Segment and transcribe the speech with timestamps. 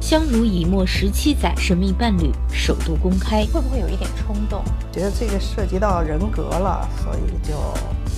[0.00, 4.64] 相濡以沫十七载，神秘伴侣首度公开，会不会有一点冲动？
[4.90, 7.54] 觉得这个涉及到人格了，所以就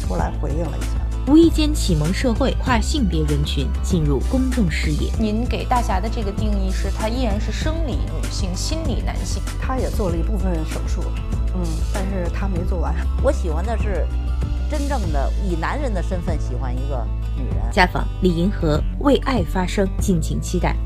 [0.01, 0.89] 出来回应了一下。
[1.27, 5.13] 无意间启蒙社会跨性别人群进入公众视野。
[5.19, 9.43] 您给大侠的这个定义是，他依然是生理女性，心理男性。
[9.61, 11.03] 他也做了一部分手术，
[11.55, 11.63] 嗯，
[11.93, 12.95] 但是他没做完。
[13.23, 14.07] 我喜欢的是
[14.71, 17.05] 真正的以男人的身份喜欢一个
[17.37, 17.71] 女人。
[17.73, 20.77] 家访李银河为爱发声，敬请期待。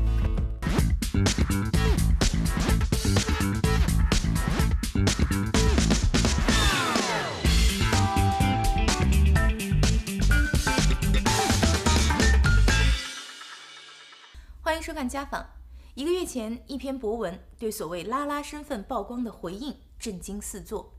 [14.61, 15.41] 欢迎收看《家访》。
[15.95, 20.93] 一个月前，一篇博文对所谓“拉拉”身份曝光的回应震惊四座，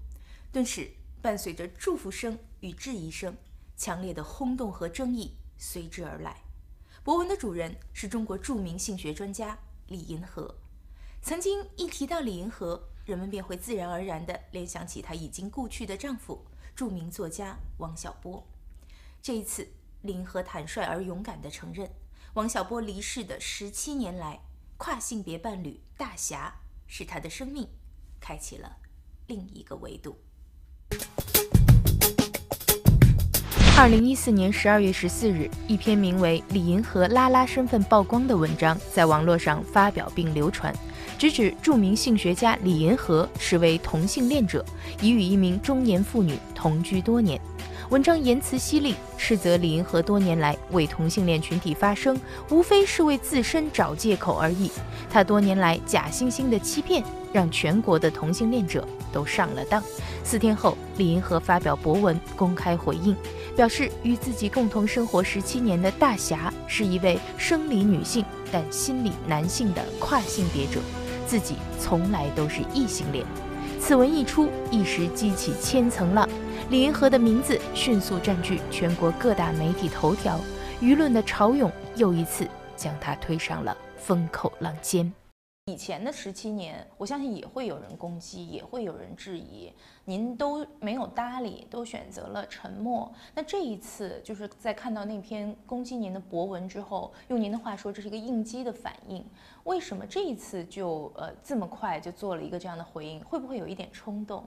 [0.51, 0.91] 顿时
[1.23, 3.37] 伴随着祝福声与质疑声，
[3.77, 6.43] 强烈的轰动和争议随之而来。
[7.05, 9.57] 博文的主人是中国著名性学专家
[9.89, 10.55] 李银河。
[11.21, 18.47] 曾经一提到李银河，人们便会自然而然地联想起她已经故去的丈夫，著名作家王小波。
[19.21, 19.69] 这一次，
[20.03, 21.91] 李银河坦率而勇敢地承认。
[22.35, 24.41] 王小波离世的十七年来，
[24.77, 26.55] 跨性别伴侣大侠
[26.87, 27.69] 使他的生命
[28.21, 28.77] 开启了
[29.27, 30.17] 另一个维度。
[33.79, 40.75] 二零一四年十二月十四日，一篇名为《李银河拉拉身份曝光》的文章在网络上发表并流传，
[41.17, 44.65] 直指著名性学家李银河实为同性恋者，
[45.01, 47.41] 已与一名中年妇女同居多年。
[47.91, 52.21] 文章言辞犀利，斥责李银河多年来为同性恋群体发声，
[52.51, 54.73] 无非是为自身找借口而已。
[55.09, 59.81] 他多年来假惺惺的欺骗，让全国的同性恋者都上了当。
[60.25, 63.17] 四天后，李银河发表博文公开回应，
[63.59, 70.79] 表示与自己共同生活十七年的大侠是一位生理女性但心理男性的跨性别者，
[71.27, 73.27] 自己从来都是异性恋。
[73.81, 76.29] 此文一出，一时激起千层浪。
[76.71, 80.41] 李银河的名字迅速占据全国各大媒体头条，
[80.81, 82.47] 舆论的潮涌又一次
[82.77, 85.13] 将他推上了风口浪尖。
[85.69, 89.71] 以前的十七年，我相信也会有人攻击，也会有人质疑，
[90.07, 93.13] 您都没有搭理，都选择了沉默。
[93.35, 99.23] 那这一次，就是在看到那篇攻击您的博文之后，用您的话说，这是一个应激的反应。
[99.65, 103.23] 为什么这一次就呃这么快就做了一个这样的回应？
[103.25, 104.43] 会不会有一点冲动？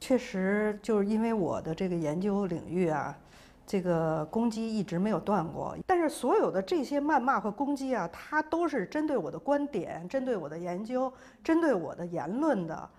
[0.00, 3.16] 确实，就是因为我的这个研究领域啊，
[3.64, 5.76] 这个攻击一直没有断过。
[6.04, 11.10] 但是所有的这些谩骂和攻击啊，它都是针对我的观点、针对我的研究、
[11.42, 12.90] 针对我的言论的。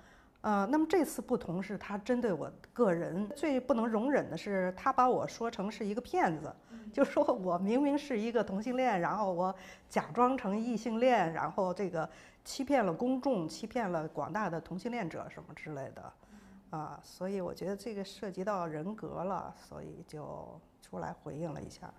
[0.42, 3.30] 呃，那么这次不同是，他针对我个人。
[3.36, 6.52] 最不能容忍的是，他把我说成是一个骗子，
[6.92, 9.54] 就说我明明是一个同性恋，然后我
[9.88, 12.10] 假装成异性恋，然后这个
[12.44, 16.12] 欺骗了公众，欺骗了广大的同性恋者什么之类的。
[16.72, 21.92] 啊，所以我觉得这个涉及到人格了，所以就出来回应了一下。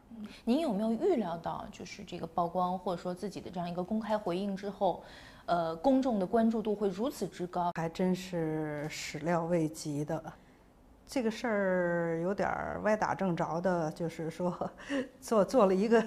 [0.45, 5.03] 您有没有预料到，就是这个曝光或者说自己的这样一个公开回应之后，
[5.47, 7.73] 呃，公众的关注度会如此之高？
[7.75, 10.23] 还真是始料未及的。
[11.07, 12.49] 这个事儿有点
[12.83, 14.71] 歪打正着的，就是说
[15.21, 16.05] 做做了一个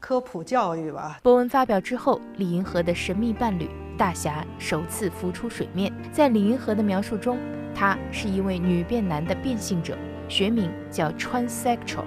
[0.00, 1.20] 科普教育吧。
[1.22, 7.38] 博文发表之后，李银河的神秘伴侣大侠首次浮出水面，在李银河的描述中。
[7.74, 9.96] 他是一位女变男的变性者，
[10.32, 12.06] 学名叫 transsexual。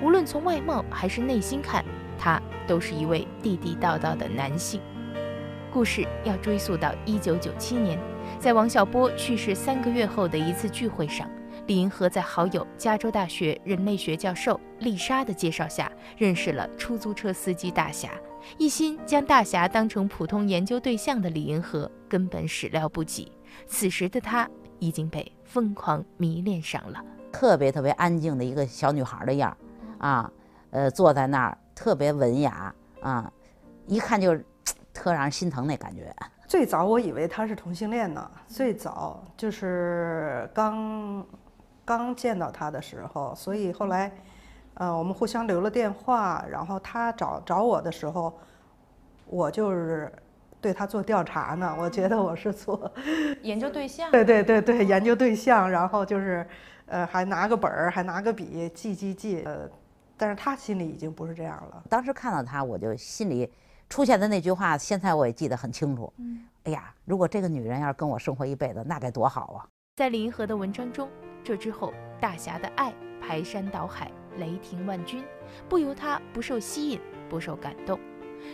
[0.00, 1.84] 无论从外貌还是内心看，
[2.16, 4.80] 他都是一位地地道道的男性。
[5.72, 7.98] 故事要追溯到1997年，
[8.38, 11.28] 在王小波去世三个月后的一次聚会上，
[11.66, 18.10] 李银河在好友加州大学人类学教授丽莎的介绍下，认识了出租车司机大侠。
[18.58, 23.32] 一心将大侠当成普通研究对象的李银河，根本始料不及，
[23.66, 24.48] 此时的他。
[24.78, 27.02] 已经被疯狂迷恋上了，
[27.38, 29.54] 特别特别安静的一个小女孩的样
[29.98, 30.32] 儿，啊，
[30.70, 33.30] 呃，坐在那儿特别文雅啊，
[33.86, 34.34] 一看就
[34.94, 36.14] 特让人心疼那感觉。
[36.48, 41.22] 最早我以为他是同性恋呢，最早就是刚
[41.84, 44.10] 刚见到他的时候，所以后来，
[44.74, 48.32] 呃，我们互相留了电话，然后他找找我的时候，
[49.26, 50.10] 我就是。
[50.58, 52.90] 对他做调查呢，我觉得我是做
[53.42, 54.10] 研究对象。
[54.10, 56.44] 对对对对，研究对象，然后就是，
[56.86, 59.42] 呃，还拿个本儿，还拿个笔记记记。
[59.44, 59.68] 呃，
[60.16, 61.82] 但是他心里已经不是这样了。
[61.88, 63.50] 当时看到他，我就心里
[63.88, 66.12] 出现的那句话，现在我也记得很清楚。
[66.18, 66.44] 嗯。
[66.64, 69.68] 哎呀，如果这个女人要是跟我生活一辈子，那该多好啊！
[69.94, 71.08] 在李银河的文章中，
[71.44, 75.22] 这之后大侠的爱排山倒海，雷霆万钧，
[75.68, 78.00] 不由他不受吸引，不受感动。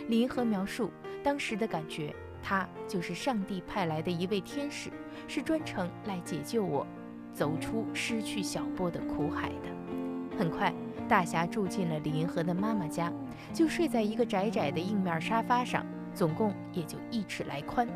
[0.09, 0.91] 李银河描述
[1.23, 2.13] 当时的感觉，
[2.43, 4.91] 他就是上帝派来的一位天使，
[5.27, 6.85] 是专程来解救我，
[7.33, 10.37] 走出失去小波的苦海的。
[10.37, 10.73] 很快，
[11.07, 13.11] 大侠住进了李银河的妈妈家，
[13.53, 17.87] 就睡在一个窄窄的硬面沙发上，总共也就一尺来宽。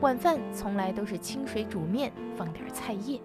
[0.00, 3.20] 晚饭从来都是清水煮面，放点菜叶。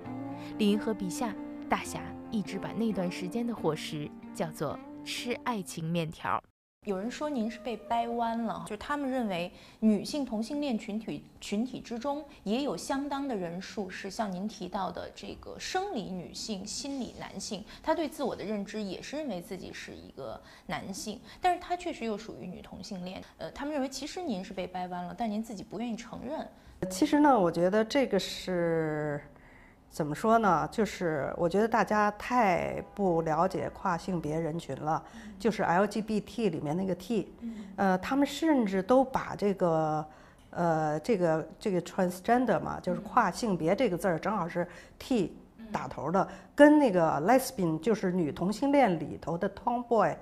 [0.58, 1.36] 李银河笔下，
[1.68, 6.42] 大侠一直把那段时间的伙食叫做吃爱情面条。
[6.88, 9.52] 有人说您是被掰弯了，就他们认为
[9.82, 23.22] 女性同性恋群体群体之中也有相当的人数是像您提到的这个生理女性、心理男性，他对自我的认知也是认为自己是一个男性，但是他确实又属于女同性恋。
[23.38, 26.48] 呃，他们认为其实您是被掰弯了，但您自己不愿意承认。
[26.90, 29.22] 其实呢，我觉得这个是。
[29.92, 30.66] 怎么说呢？
[30.72, 35.04] 就是我觉得大家太不了解跨性别人群了，
[35.38, 37.30] 就是 LGBT 里面那个 T，
[37.76, 40.06] 呃，他们甚至都把这个，
[40.52, 44.66] 呃，这个这个 transgender 嘛，就是跨性别这个字儿，正好是
[44.98, 45.36] T
[45.74, 50.16] 打头的，跟那个 lesbian 就是女同性恋里头的 tomboy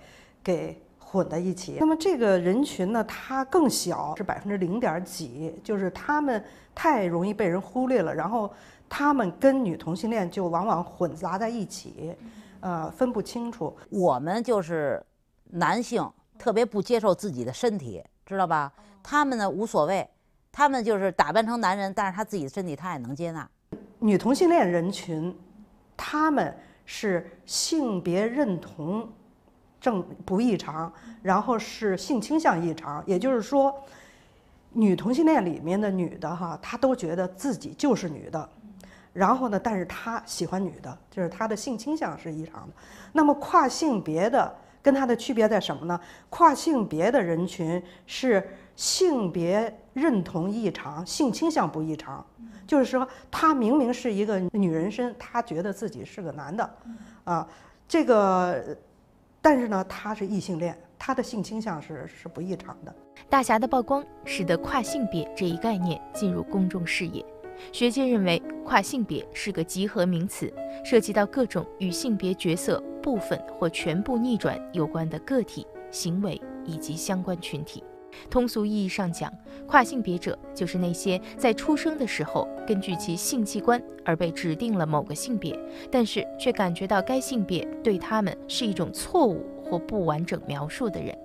[0.43, 1.77] 给混在一起。
[1.79, 6.43] 那么这个人群呢，它更小，是百分之零点几，就是他们
[6.73, 8.51] 太容易被人忽略了，然后。
[8.89, 12.15] 他们跟女同性恋就往往混杂在一起，
[12.59, 13.77] 呃，分不清楚。
[13.89, 15.01] 我们就是
[15.51, 18.73] 男性，特别不接受自己的身体，知道吧？
[19.03, 20.09] 他们呢无所谓，
[20.51, 23.47] 他们就是打扮成男人，但是他自己的身体他也能接纳。
[23.99, 25.33] 女同性恋人群，
[25.95, 26.53] 他们
[26.85, 29.07] 是性别认同
[29.79, 30.91] 正不异常，
[31.21, 33.73] 然后是性倾向异常，也就是说，
[34.71, 38.49] 女同性恋里面的女的哈，她都觉得自己就是女的。
[39.13, 39.59] 然后呢？
[39.59, 42.73] 但是他喜欢女的，就是他的性倾向是异常的。
[43.11, 45.99] 那么跨性别的跟他的区别在什么呢？
[46.29, 52.25] 跨性别的人群是性别认同异常，性倾向不异常。
[52.67, 56.69] 就是说，他明明是一个女人身，他觉得自己是个男的，
[57.23, 57.47] 啊，
[57.87, 58.77] 这个，
[59.41, 62.95] 但是呢，他是异性恋，他的性倾向是是不异常的。
[63.27, 67.25] 大侠的曝光，使得跨性别这一概念进入公众视野。
[67.71, 70.51] 学界认为，跨性别是个集合名词，
[70.83, 77.83] 涉及到各种与性别角色部分或全部逆转有关的个体行为以及相关群体。
[78.29, 79.31] 通俗意义上讲，
[79.67, 85.57] 跨性别者就是那些在出生的时候根据其性器官而被指定了某个性别，
[85.91, 91.15] 但是却感觉到该性别对他们是一种错误或不完整描述的人。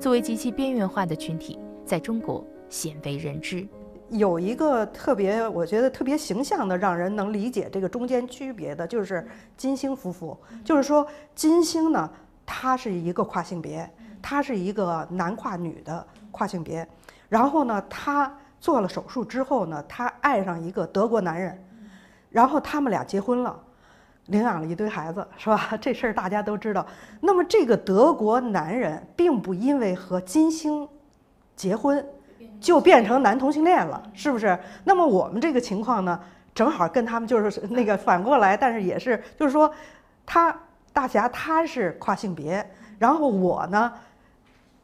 [0.00, 3.66] 作为极其边缘化的群体，在中国鲜为人知。
[4.10, 9.26] 有一个特别，我觉得特别形象的，让人能理解这个中间区别的，就是
[9.56, 10.38] 金星夫妇。
[10.64, 12.08] 就是说，金星呢，
[12.44, 13.90] 他是一个跨性别，
[14.22, 16.86] 他是一个男跨女的跨性别。
[17.28, 21.64] 然后呢，他做了手术之后呢，他爱上一个德国男人，
[22.30, 23.58] 然后他们俩结婚了，
[24.26, 25.76] 领养了一堆孩子，是吧？
[25.82, 26.86] 这事儿大家都知道。
[27.20, 30.88] 那么这个德国男人并不因为和金星
[31.56, 32.06] 结婚。
[32.60, 34.58] 就变成男同性恋了，是不是？
[34.84, 36.20] 那么我们这个情况呢，
[36.54, 39.70] 正好跟他们就是 那个反过来，但是也是，就是说，
[40.24, 40.56] 他
[40.92, 43.92] 大侠他是跨性别，然后我呢，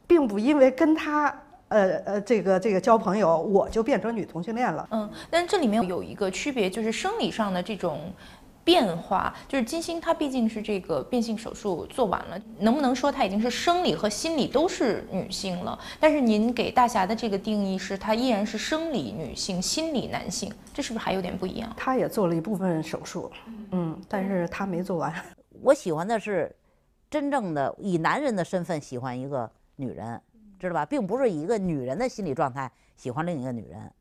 [0.06, 1.34] 并不因为跟他
[1.68, 4.86] 呃呃这个这个交朋友，我就变成女同性恋了。
[4.90, 8.12] 嗯，但这里面有一个区别，就是生理上的这种。
[8.64, 15.78] 变化就是金星，她毕竟是这个变性手术做完了，能不能说她已经是生理和心理都是女性了？
[15.98, 21.72] 但是您给大侠的这个定义是，她依然是生理女性，心理男性，这是不是还有点不一样？
[21.76, 23.30] 他也做了一部分手术，
[23.72, 25.12] 嗯，但是他没做完。
[25.60, 26.54] 我喜欢的是
[27.10, 30.20] 真正的以男人的身份喜欢一个女人，
[30.58, 30.86] 知道吧？
[30.86, 33.92] 并不是以一个女人的心理状态喜欢另一个女人。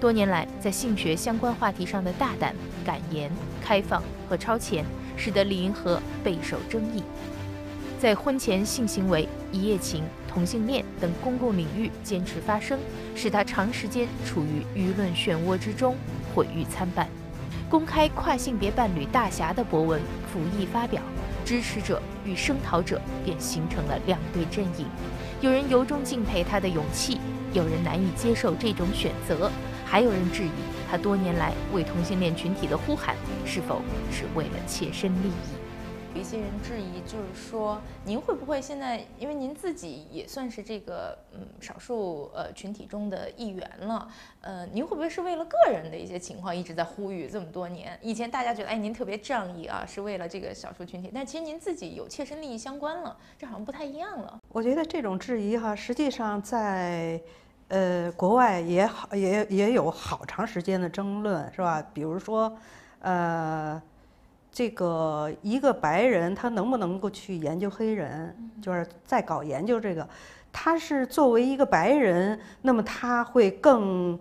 [0.00, 3.30] 多年来，在性学相关话题上的大胆、敢言、
[3.62, 4.84] 开放和超前，
[5.16, 7.02] 使得李银河备受争议。
[7.98, 12.78] 在婚前性行为、一夜情、同性恋等公共领域坚持发声，
[13.14, 15.96] 使他长时间处于舆论漩涡之中，
[16.34, 17.08] 毁誉参半。
[17.70, 21.00] 公开跨性别伴侣大侠的博文甫一发表，
[21.46, 24.86] 支持者与声讨者便形成了两队阵营。
[25.40, 27.18] 有人由衷敬佩他的勇气，
[27.54, 29.50] 有人难以接受这种选择。
[29.94, 30.50] 还有人质疑
[30.90, 33.14] 他多年来为同性恋群体的呼喊
[33.46, 36.12] 是否是为了切身利益。
[36.16, 44.08] 有一些人质疑，就是说您会不会现在，因为您自己也算是这个嗯少数呃群体中的一员了，
[44.40, 47.96] 呃，您会不会是为了个人的一些情况一直在呼吁这么多年？
[48.02, 54.40] 以前大家觉得哎您特别仗义啊，是为了这个少数群体，但其实您自己有切身利益相关了，这好像不太一样了。
[54.48, 57.20] 我觉得这种质疑哈，实际上在。
[57.68, 61.84] 呃，国外也好，也也有好长时间的争论，是吧？
[61.92, 62.54] 比如说，
[63.00, 63.80] 呃，
[64.52, 70.06] 这个一个白人他能不能够去研究黑人，就是在搞研究这个，
[70.52, 74.18] 他是作为一个白人，那么他会更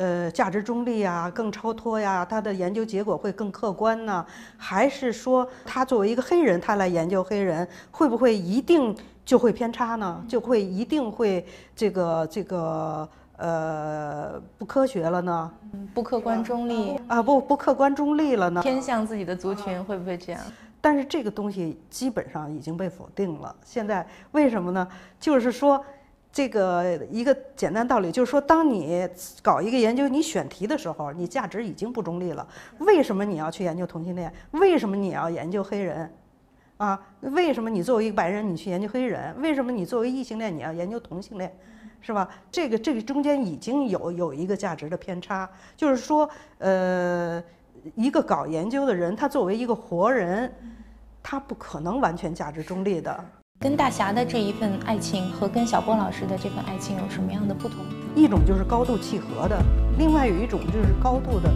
[0.00, 4.24] 呃价值中立啊，更超脱呀，他的研究结果会更客观呢？
[4.56, 8.96] 还是说他作为一个黑人，他来研究黑人，会不会一定？
[9.22, 15.48] 就会偏差呢，就会一定会这个这个呃不科学了呢？
[15.94, 18.60] 不客观中立啊，不不客观中立了呢？
[18.60, 20.40] 偏向自己的族群会不会这样？
[20.80, 23.54] 但是这个东西基本上已经被否定了。
[23.62, 24.88] 现在为什么呢？
[25.20, 25.84] 就是说
[26.32, 29.08] 这个一个简单道理，就是说当你
[29.42, 32.46] 搞一个研究，你选题的时候，你价值已经不中立了。
[32.78, 34.32] 为什么你要去研究同性恋？
[34.52, 36.12] 为什么你要研究黑人？
[36.76, 39.38] 啊，为什么你作为一个白人，你去研究黑人？
[39.40, 41.54] 为什么你作为异性恋，你要研究同性恋，
[42.00, 42.26] 是吧？
[42.50, 47.42] 这个这个中间已经有有一个价值的偏差，就是说，呃，
[47.96, 50.50] 一个搞研究的人，他作为一个活人，
[51.22, 53.22] 他不可能完全价值中立的。
[53.62, 57.84] 跟大侠的这一份爱情和跟小波老师的这份爱情有什么样的不同？
[58.16, 59.62] 一种就是高度契合的，
[59.98, 61.52] 另外有一种就是高度的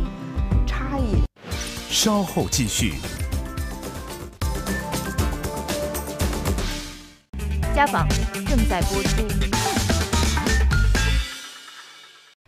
[0.67, 1.23] 差异。
[1.89, 2.97] 稍后继续。
[7.75, 8.07] 家访
[8.47, 9.23] 正在播出。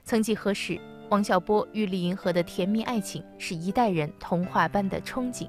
[0.04, 5.48] 曾几何时，王小波与李银河的甜蜜爱情是一代人童话般的憧憬。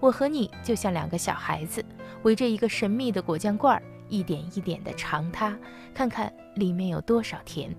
[0.00, 1.84] 我和你就像两个小孩子，
[2.26, 5.56] 围着一个神秘的果酱罐儿，一点一点地尝它，
[5.94, 7.72] 看看里面有多少甜。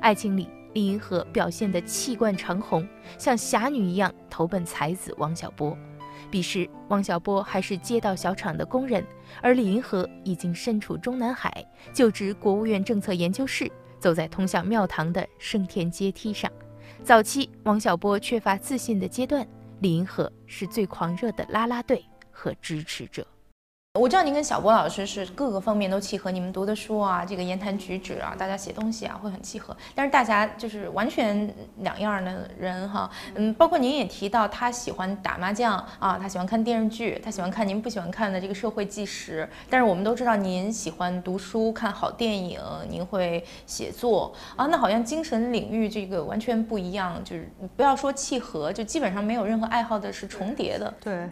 [0.00, 5.76] 爱情里，李银河表现得气贯长虹，像侠女一样投奔才子王小波。
[6.30, 9.04] 彼时，王小波还是街道小厂的工人，
[9.40, 11.52] 而李银河已经身处中南海，
[11.92, 16.48] 就职国务院政策研究室，走在通向庙堂的升天阶梯上。
[17.02, 19.44] 早期，王小波缺乏自信的阶段，
[19.80, 23.26] 李银河是最狂热的啦啦队和支持者。
[24.00, 29.76] 我知道您跟小波老师是各个方面都契合，你们读的书啊，这个言谈举止啊，大家写东西啊会很契合。
[29.94, 39.46] 但是大家就是完全两样的人哈，嗯，包括您也提到他喜欢打麻将啊，他喜欢看电视剧，他喜欢看您不喜欢看的这个社会纪实。
[39.68, 42.58] 但是我们都知道您喜欢读书、看好电影，
[42.88, 47.46] 您会写作啊，那好像精神领域这个完全不一样，就是
[47.76, 50.94] 不要说契合，就基本上没有任何爱好的是重叠的。
[50.98, 51.28] 对。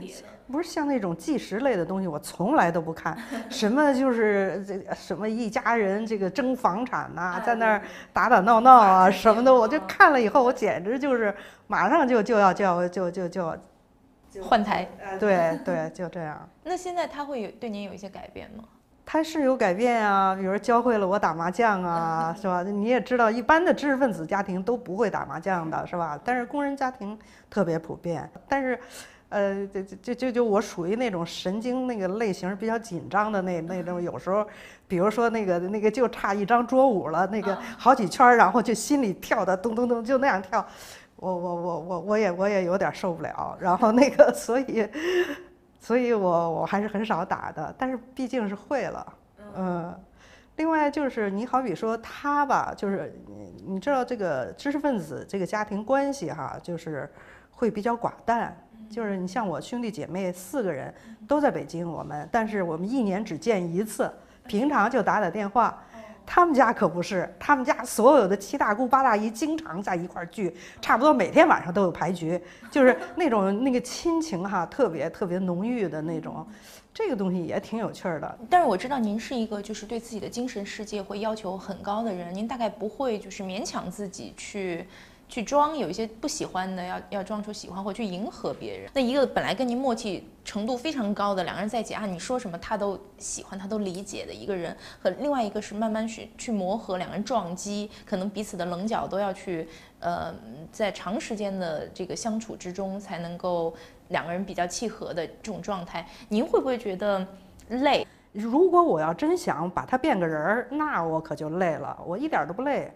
[0.50, 3.16] 不是像那种纪实类的东西，我从来都不看。
[3.49, 11.35] 什么就是这什么一家人这个争房产呐，在那儿打打闹闹啊什么的，我就看了以后，我简直就是
[11.66, 13.59] 马上就就要就要就就就
[14.42, 14.88] 换台。
[15.19, 16.49] 对对，就这样。
[16.64, 18.64] 那现在他会有对您有一些改变吗？
[19.07, 22.62] 他是有改变啊，比如教会了我打麻将啊， 是吧？
[22.62, 26.19] 你也知道，一般的知识分子家庭都不会打麻将的，是吧？
[26.25, 28.78] 但是工人家庭特别普遍，但是。
[29.30, 34.46] 呃，就就就就我属于那种神经那个类型比较紧张的那那种，有时候，
[34.87, 40.66] 比如说那个那个就差一张桌舞了，那个好几圈，然后就心里跳的咚咚咚，就那样跳，
[41.16, 44.88] 我我我我我也我也有点受不了，然后那个所以，
[45.78, 49.12] 所以我我还是很少打的，但是毕竟是会了，
[49.56, 49.94] 嗯，
[50.56, 57.08] 另外就是你好比说他吧，就是你你知道这个知识分子这个家庭关系哈，就是
[57.61, 58.57] 会比较寡淡。
[58.88, 60.93] 就是你像我兄弟姐妹四个人
[61.29, 64.11] 都在北京，我们但是我们一年只见一次，
[64.47, 65.79] 平常就打打电话。
[66.26, 72.40] 他们家可不是，他们家所有的七大姑八大姨经常在一块儿聚，差不多每天晚上都有牌局，
[72.71, 76.47] 就是那种那个亲情哈，特别特别浓郁的那种，
[76.95, 78.38] 这个东西也挺有趣的。
[78.49, 84.87] 但是我知道您是一个就是对自己的精神世界会要求很高的人，您大概不会就是勉强自己去。
[85.30, 88.90] 去装有一些不喜欢的，要要装出喜欢，或去迎合别人。
[88.92, 99.68] 那一个本来跟您默契程度非常高的两个人在一起啊，你说什么他都喜欢，他都理解的一个人，和另外一个是慢慢去去磨合，两个人撞击，可能彼此的棱角都要去，
[100.00, 100.34] 呃，
[100.72, 103.72] 在长时间的这个相处之中才能够
[104.08, 107.25] 两个人比较契合的这种状态，您会不会觉得
[107.68, 108.04] 累？
[108.32, 112.92] 如果我要真想把他变个人儿，那我可就累了，我一点都不累。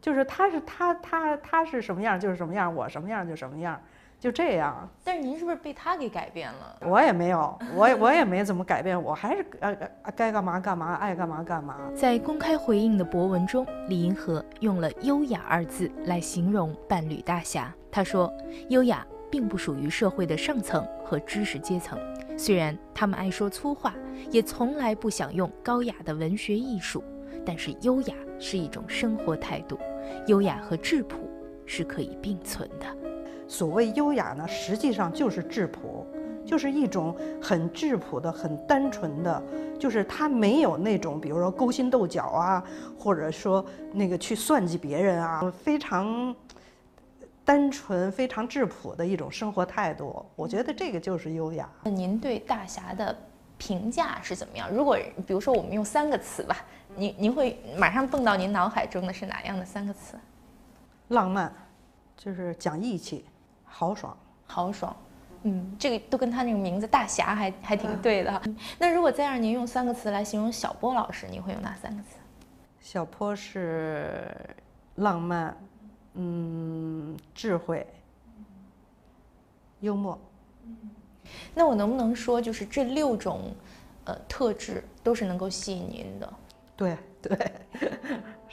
[0.00, 3.80] 就是他是他他他是什么样就是什么样，我什么样就什么样，
[4.18, 4.88] 就这样。
[5.04, 6.78] 但是您是不是被他给改变了？
[6.82, 11.76] 我也没有，我也我也没怎么改变，我还是呃呃该干嘛干嘛，爱干嘛干嘛。
[11.94, 17.72] 在公开回应的博文中，李银河用了“优雅”二字来形容伴侣大侠。
[17.92, 18.32] 他说
[18.70, 21.98] ：“优雅并不属于社会的上层和知识阶层，
[22.38, 23.92] 虽然他们爱说粗话，
[24.30, 27.02] 也从来不想用高雅的文学艺术，
[27.44, 29.78] 但是优雅是一种生活态度，
[30.26, 31.18] 优雅和质朴
[31.66, 32.86] 是可以并存的。
[33.46, 36.06] 所谓优雅呢，实际上就是质朴，
[36.44, 39.42] 就是一种很质朴的、很单纯的，
[39.78, 42.64] 就是他没有那种，比如说勾心斗角啊，
[42.98, 46.34] 或者说那个去算计别人啊，非常。”
[47.42, 51.68] 单纯、非常质朴的一种生活态度，我觉得这个就是优雅。
[51.82, 53.16] 那您对大侠的
[53.58, 54.70] 评价是怎么样？
[54.70, 56.64] 如果比如说我们用三个词吧，
[56.96, 60.18] 您您会马上蹦到您脑海中的是哪样的三个词？
[61.08, 61.52] 浪漫，
[62.16, 63.24] 就是讲义气，
[63.64, 64.16] 豪爽，
[64.46, 64.94] 豪爽。
[65.42, 68.42] 嗯，这个都跟他那个名字大侠还还挺对的。
[68.78, 72.16] 那如果再让您用三个词来形容小波老师，你会用哪三个词？
[72.80, 74.34] 小波是
[74.96, 75.56] 浪漫。
[76.14, 77.86] 嗯，智慧、
[79.78, 80.18] 幽默。
[81.54, 83.54] 那我能不能说，就是这六种，
[84.04, 86.32] 呃，特质都是能够吸引您的？
[86.80, 87.52] 对 对。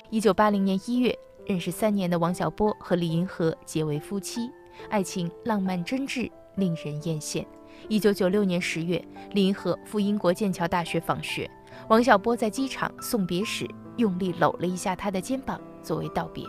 [0.10, 4.51] 一九八零年一月，认识三年的王小波和李银河结为夫妻，
[4.89, 7.46] 爱情浪漫真挚，令人艳羡。
[7.88, 11.50] 一九九六年十月，李银河赴英国剑桥大学访学，
[11.88, 13.65] 王小波在机场送别时，
[13.96, 16.43] 用力搂了一下他的肩膀，作为道别。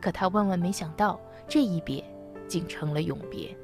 [0.00, 2.04] 可他万万没想到，这一别
[2.48, 3.56] 竟成了永别。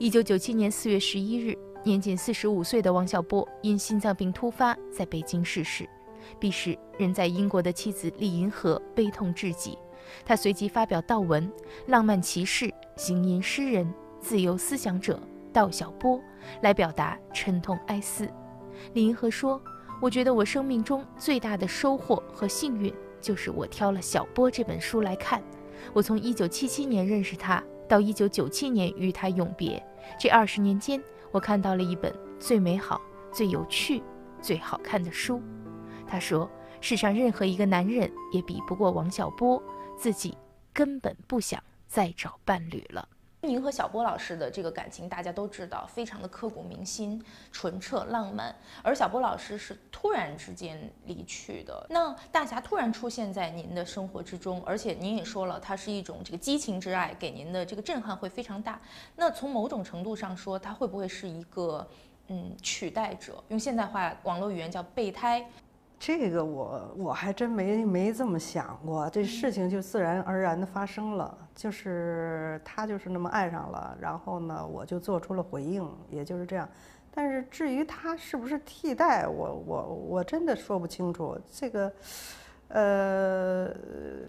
[0.00, 5.88] 一九九七年四月十一日，年仅四十五岁的王小波因心脏病突发在北京逝世。
[6.38, 9.78] 彼时人在英国的妻子李银河悲痛至极，
[10.24, 11.50] 他随即发表悼文
[11.88, 15.20] ：“浪漫骑士、行吟诗人、自由思想者
[15.52, 16.20] 道小波”，
[16.62, 18.28] 来表达沉痛哀思。
[18.94, 19.60] 李银河说
[20.00, 25.42] ：“我觉得我生命中最大的收获和幸运，就是我挑了《小波》这本书来看。”
[25.92, 29.82] 我从一九七七年认识他，到一九九七年与他永别，
[30.18, 34.02] 这二十年间，我看到了一本最美好、最有趣、
[34.40, 35.40] 最好看的书。
[36.08, 36.48] 他说
[36.80, 39.62] ：“世上任何一个男人也比不过王小波，
[39.98, 40.36] 自己
[40.72, 43.08] 根本不想再找伴侣了。”
[43.42, 48.52] 您和小波老师的这个感情，大家都知道，非常的刻骨铭心、纯澈浪漫。
[48.82, 51.86] 而小波老师是突然之间离去的。
[51.88, 58.80] 那大侠突然出现在您的生活之中，而且您也说了，他是一种这个激情之爱，给您的这个震撼会非常大。
[59.14, 61.86] 那从某种程度上说，他会不会是一个
[62.26, 63.44] 嗯取代者？
[63.50, 65.48] 用现代化网络语言叫备胎？
[65.98, 76.68] 这个我我还真没没这么想过，这事情就自然而然的发生了，就是他就是那么爱上了，然后呢，我就做出了回应，也就是这样。
[77.10, 81.36] 但是至于他是不是替代我，我我真的说不清楚。
[81.50, 81.92] 这个，
[82.68, 83.70] 呃，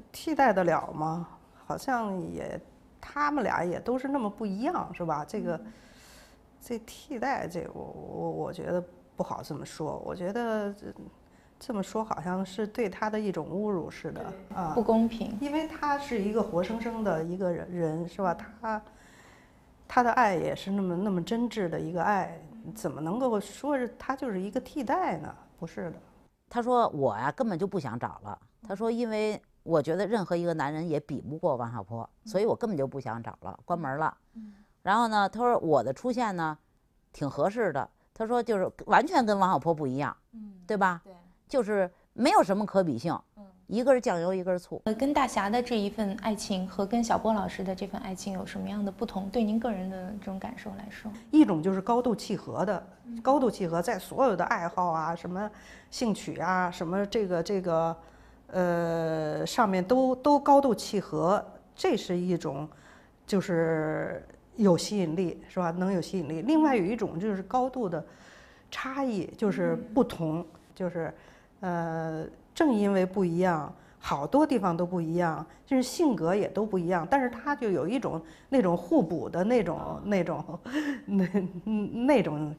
[0.09, 1.27] 替代得了吗？
[1.65, 2.59] 好像也，
[3.01, 5.25] 他们俩也都是那么不一样，是吧？
[5.27, 5.59] 这个，
[6.61, 8.81] 这替代这我我我觉得
[9.17, 10.73] 不好这么说，我觉得。
[11.59, 15.37] 这么说好像是对他的一种侮辱似的啊，不公平。
[15.41, 18.33] 因为他是一个活生生的一个人，人是吧？
[18.33, 18.81] 他
[19.87, 22.39] 他的爱也是那么那么真挚的一个爱，
[22.75, 25.33] 怎么能够说是他就是一个替代呢？
[25.59, 25.97] 不是的。
[26.49, 28.39] 他说我呀根本就不想找了。
[28.67, 34.15] 他说因为我觉得任何一个男人也比不过王小波，所以我根本就不想找了，关门了。
[34.83, 36.57] 然后呢，他说我的出现呢
[37.11, 37.89] 挺合适的。
[38.13, 40.15] 他说就是完全跟王小波不一样，
[40.65, 41.01] 对吧？
[41.03, 41.13] 对。
[41.47, 43.17] 就是没有什么可比性，
[43.67, 44.81] 一个是酱油，一个是醋。
[44.85, 49.29] 呃，跟大侠的这一份爱情和跟小波老师的这份爱情有什么样的不同？
[49.29, 52.87] 对您个人的这种感受来说，一种就是高度契合的，
[53.21, 55.51] 高度契合，在所有的爱好啊、什么
[55.91, 57.97] 兴趣啊、什么这个这个，
[58.47, 62.67] 呃，上面都都高度契合，这是一种，
[63.25, 65.71] 就是有吸引力，是吧？
[65.71, 66.41] 能有吸引力。
[66.41, 68.01] 另外有一种就是高度的
[68.71, 71.13] 差异，就是不同，就是。
[71.59, 80.59] 呃，正因为不一样，好多地方都不一样，就是性格也都不一样，但是他就有一种那种互补的那种、那种、
[81.05, 81.27] 那
[82.05, 82.55] 那种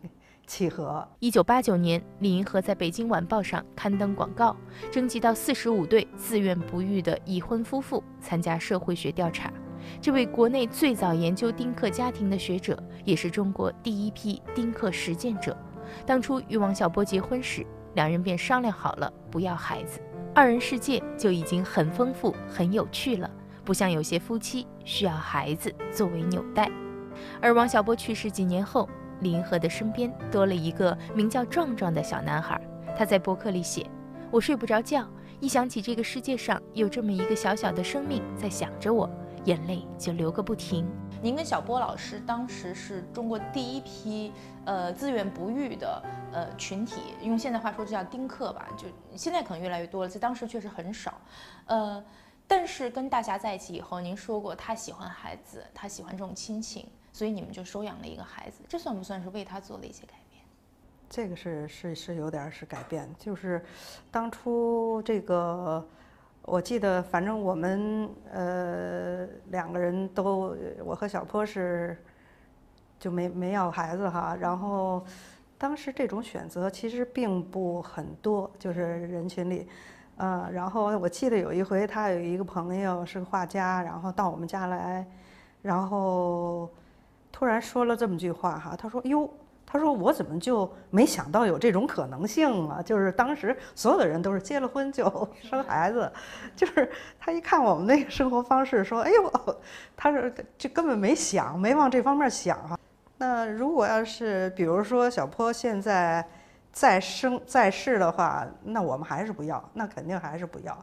[0.47, 1.07] 契合。
[1.21, 4.57] 一九八九年，李银河在北京晚报上刊登广告，
[4.91, 9.53] 征集到四十五对自愿不育的已婚夫妇参加社会学调查。
[10.01, 15.57] 这位国内最早研究丁克家庭的学者，也是中国第一批丁克实践者。
[16.05, 17.65] 当初与王小波结婚时。
[17.99, 19.99] 两人便商量好了，不要孩子，
[20.33, 23.29] 二人世界就已经很丰富、很有趣了，
[23.65, 26.71] 不像有些夫妻需要孩子作为纽带。
[27.43, 32.61] 而王小波去世几年后，李银河的身边多了一个名叫壮壮的小男孩。
[32.97, 33.85] 他在博客里写
[34.31, 35.05] ：“我睡不着觉，
[35.41, 39.11] 一想起这个世界上有这么一个小小的生命在想着我，
[39.45, 40.89] 眼泪就流个不停。”
[41.21, 44.33] 您跟小波老师当时是中国第一批
[44.67, 46.01] 呃自愿不育的
[46.33, 48.87] 呃群体，用现在话说就叫丁克吧，就
[49.17, 51.15] 现在可能越来越多了，在当时确实很少。
[51.67, 52.05] 呃，
[52.47, 60.43] 但是跟大侠在一起以后，您说过他喜欢孩子，他喜欢这种亲情，所以你们就收养了一个孩子，这算不算是为他做了一些改变？
[61.11, 63.65] 这个是是是有点是改变，就是
[64.11, 65.87] 当初这个，
[66.43, 71.97] 我记得反正我们呃两个人都，我和小坡是
[72.99, 75.03] 就没没要孩子哈，然后
[75.59, 79.69] 当时这种选择其实并不很多，就是人群里，
[80.17, 85.05] 呃，然后我记得有一回他有一个朋友是个画家，然后到我们家来，
[85.61, 86.71] 然后
[87.33, 89.29] 突然说了这么句话哈，他说哟。
[89.71, 92.81] 他说：“我怎么就没想到有这种可能性啊？
[92.81, 96.11] 就是当时所有的人都是结了婚就生孩子，
[96.57, 96.91] 就是
[97.21, 99.61] 他一看我们那个生活方式，说：‘哎呦，
[99.95, 100.23] 他说
[100.57, 102.79] 就根本没想，没往这方面想啊。’
[103.19, 106.27] 那如果要是比如说小坡现在
[106.73, 110.77] 在生在世的话，那我们还是不要，那肯定还是不要。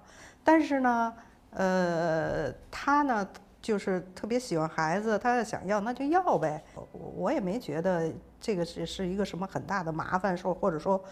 [0.43, 1.13] 但是呢，
[1.51, 3.27] 呃，他呢
[3.61, 6.63] 就是特别喜欢孩子，他想要那就要呗。
[6.91, 11.03] 我我也没觉得。”这个是是一个什么很大的麻烦，事或者说，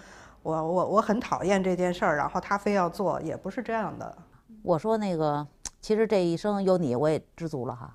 [0.43, 4.15] 我我我很讨厌这件事儿，然后他非要做，也不是这样的。
[4.61, 5.47] 我说那个，
[5.81, 7.91] 其实这一生有你，我也知足了哈。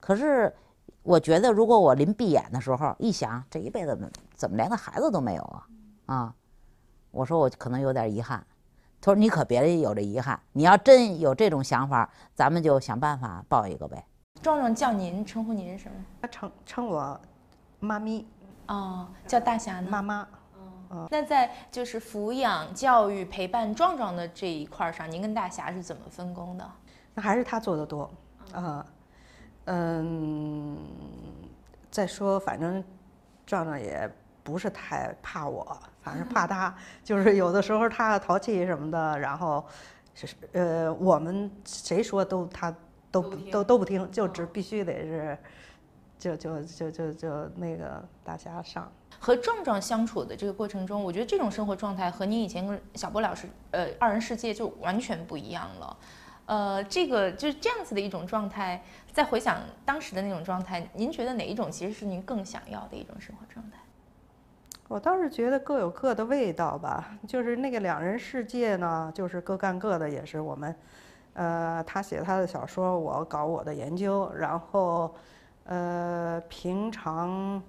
[0.00, 0.50] 可是，
[1.08, 3.98] 我觉得如果我临闭眼的时候一想，这一辈子
[4.34, 5.66] 怎么连个孩子都没有啊？
[6.04, 6.34] 啊，
[7.10, 8.46] 我说我可能有点遗憾。
[9.00, 14.04] 他说你可别有这遗憾，你要真有这种想法，咱们就想办法抱一个呗。
[14.42, 15.94] 壮壮叫您称呼您什么？
[16.20, 17.18] 他称称我
[17.80, 18.28] 妈咪。
[18.66, 19.88] 哦，叫大侠呢？
[19.88, 20.28] 妈妈。
[20.90, 26.70] 哦，那在就是抚养、教育、陪伴壮壮的这一块上，您跟大侠是怎么分工的？
[27.14, 28.10] 那还是他做的多。
[28.52, 28.84] 啊，
[29.68, 30.76] 嗯，
[31.90, 32.82] 再说，反正
[33.46, 34.10] 壮壮也
[34.42, 39.64] 不是太怕我，反正怕他， 就是有的时候他淘气什么的，然后
[40.14, 42.74] 是呃，我们谁说都他
[43.10, 45.38] 都都都不听，就只必须得是。
[46.18, 48.90] 就就就就就那个大家上。
[49.20, 55.96] 和壮壮相处的这个过程中，我觉得这种生活状态和您以前跟小波老师呃二人世界就完全不一样了，
[56.48, 58.82] 呃，这个就是这样子的一种状态。
[59.12, 63.78] 再回想当时的那种状态，您觉得哪一种其实是您更想要的一种生活状态？
[64.88, 67.16] 我倒是觉得各有各的味道吧。
[67.26, 70.76] 就是那个两人世界呢，就是各干各的，也是我们，
[71.34, 75.14] 呃，他写他的小说，我搞我的研究，然后。
[75.70, 77.62] 呃，平常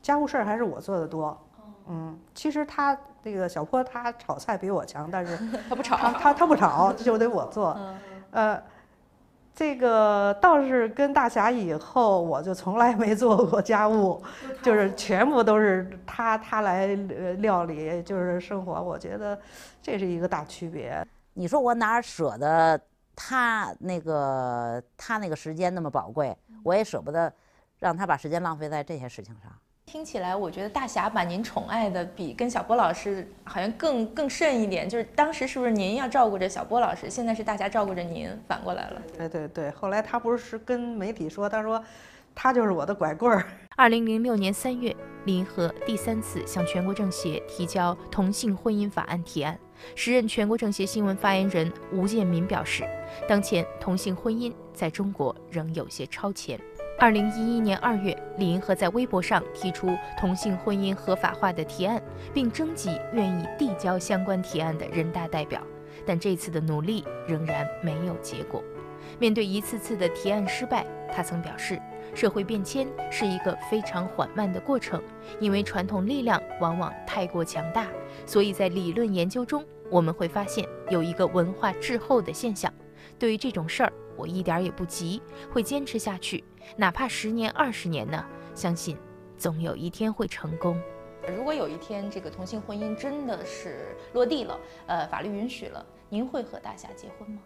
[0.00, 1.38] 家务事儿还是我做的多。
[1.90, 5.36] 嗯，其实他这个小坡他炒菜比我强，但是
[5.68, 7.76] 他不炒，他他不炒就得我做。
[8.30, 8.62] 呃，
[9.54, 14.22] 这个倒是跟大侠以后，我就从来没做过家务，
[14.62, 16.86] 就是全部都是他他来
[17.38, 18.80] 料理，就是生活。
[18.80, 19.38] 我觉得
[19.82, 21.04] 这是一个大区别。
[21.34, 22.80] 你说我哪舍得？
[23.22, 27.30] 他那个他那个时间那么宝贵，我也舍不得
[27.78, 29.52] 让他把时间浪费在这些事情上。
[29.92, 34.88] 听起来，我觉得大侠把您宠爱的比跟小波老师好像更更甚一点。
[34.88, 39.02] 就是当时是不是您要照顾着小波老师，现在是大侠照顾着您，反过来了。
[39.18, 41.82] 对对对，后来他不是跟媒体说，他说
[42.36, 43.44] 他就是我的拐棍儿。
[43.74, 49.58] 二零零六年三月，李银河第三次向全国政协提交同性婚姻法案提案。
[49.96, 52.84] 时任全国政协新闻发言人吴建民表示，
[53.26, 56.60] 当前同性婚姻在中国仍有些超前。
[57.00, 62.00] 二零一一年二月，李银河在微博上提出同性婚姻合法化的提案，
[62.34, 65.66] 并征集愿意递交相关提案的人大代表，
[66.04, 68.62] 但这次的努力仍然没有结果。
[69.18, 71.80] 面对一次次的提案失败，他曾表示。
[72.12, 75.00] 社会变迁是一个非常缓慢的过程，
[75.38, 77.86] 因为传统力量往往太过强大，
[78.26, 82.70] 所以在理论研究中，我们会发现有一个文化滞后的现象。
[83.16, 86.44] 对于这种事儿，我一点也不急，会坚持下去，
[86.76, 88.22] 哪怕十年、二十年呢？
[88.54, 88.94] 相信
[89.38, 90.78] 总有一天会成功。
[91.34, 97.40] 如果有一天这个同性婚姻真的是落地了，呃，法律允许了，您会和大侠结婚吗？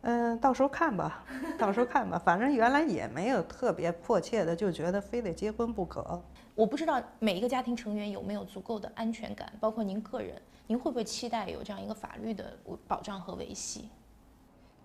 [0.00, 1.22] 嗯，到时候看吧，
[1.58, 2.18] 到时候看吧。
[2.18, 6.22] 反正原来也没有特别迫切的，就觉得非得结婚不可。
[6.54, 12.56] 我不知道每一个家庭成员有没有足够的安全感，包括您个人，您会不会期待有这样一个法律的
[12.88, 13.90] 保障和维系？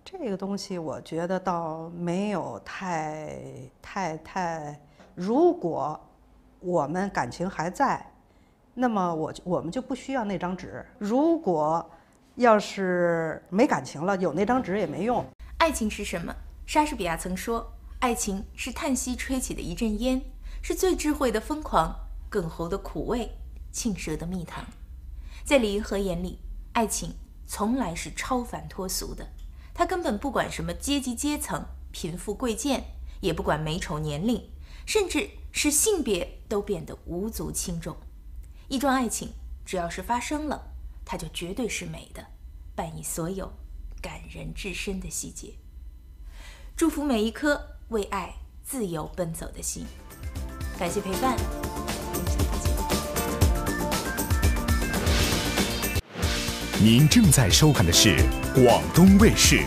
[0.04, 3.38] 这个东西我觉得倒没有太
[3.80, 4.80] 太太。
[5.14, 5.98] 如果
[6.58, 8.04] 我们感情还在，
[8.74, 10.84] 那么我我们就不需要那张纸。
[10.98, 11.88] 如果
[12.36, 15.24] 要是没感情了，有那张纸也没用。
[15.58, 16.34] 爱情是什么？
[16.66, 20.22] 莎士比亚曾说：“爱情是叹息吹起的一阵烟，
[20.62, 21.94] 是最智慧的疯狂，
[22.30, 23.36] 哽喉的苦味，
[23.72, 24.64] 沁舌的蜜糖。”
[25.44, 26.38] 在李银河眼里，
[26.72, 27.14] 爱情
[27.46, 29.26] 从来是超凡脱俗的。
[29.80, 34.50] 他根本不管什么阶级阶层、贫富贵贱，也不管美丑年龄，
[34.84, 37.96] 甚至是性别都变得无足轻重。
[38.68, 39.32] 一桩爱情
[39.64, 42.26] 只要是发生了，它就绝对是美的，
[42.74, 43.50] 伴以所有
[44.02, 45.54] 感人至深的细节。
[46.76, 49.86] 祝福每一颗为爱自由奔走的心。
[50.78, 51.38] 感谢陪伴，
[56.82, 58.16] 您正在收看的是
[58.54, 59.66] 广东卫视。